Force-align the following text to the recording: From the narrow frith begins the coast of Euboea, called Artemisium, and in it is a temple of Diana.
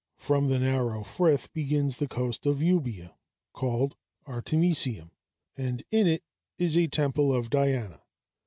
From 0.17 0.47
the 0.47 0.57
narrow 0.57 1.03
frith 1.03 1.53
begins 1.53 1.99
the 1.99 2.07
coast 2.07 2.47
of 2.47 2.57
Euboea, 2.57 3.13
called 3.53 3.95
Artemisium, 4.25 5.11
and 5.55 5.83
in 5.91 6.07
it 6.07 6.23
is 6.57 6.75
a 6.75 6.87
temple 6.87 7.31
of 7.31 7.51
Diana. 7.51 8.01